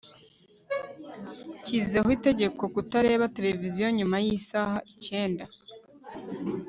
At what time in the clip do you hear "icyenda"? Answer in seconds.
4.91-5.45